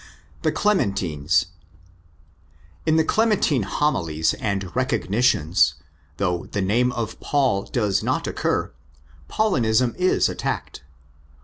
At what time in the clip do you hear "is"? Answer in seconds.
9.99-10.27